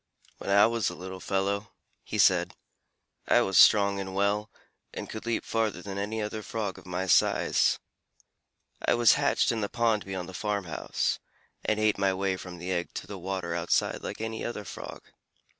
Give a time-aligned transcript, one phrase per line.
[0.39, 2.55] "When I was a little fellow," he said,
[3.27, 4.49] "I was strong and well,
[4.95, 7.77] and could leap farther than any other Frog of my size.
[8.83, 11.19] I was hatched in the pond beyond the farm house,
[11.63, 15.03] and ate my way from the egg to the water outside like any other Frog.